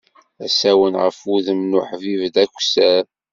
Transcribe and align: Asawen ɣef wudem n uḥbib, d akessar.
Asawen 0.45 0.95
ɣef 1.03 1.17
wudem 1.27 1.61
n 1.65 1.77
uḥbib, 1.79 2.21
d 2.33 2.35
akessar. 2.43 3.03